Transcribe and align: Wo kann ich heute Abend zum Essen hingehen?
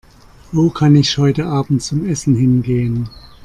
Wo 0.51 0.71
kann 0.71 0.95
ich 0.95 1.19
heute 1.19 1.45
Abend 1.45 1.83
zum 1.83 2.09
Essen 2.09 2.33
hingehen? 2.35 3.07